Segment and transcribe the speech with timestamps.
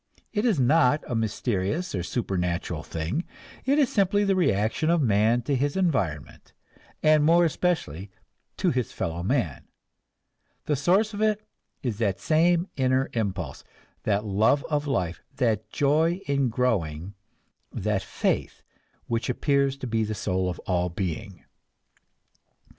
[0.33, 3.23] It is not a mysterious or supernatural thing,
[3.65, 6.53] it is simply the reaction of man to his environment,
[7.03, 8.09] and more especially
[8.57, 9.65] to his fellow men.
[10.65, 11.45] The source of it
[11.83, 13.63] is that same inner impulse,
[14.01, 17.13] that love of life, that joy in growing,
[17.71, 18.63] that faith
[19.05, 21.45] which appears to be the soul of all being.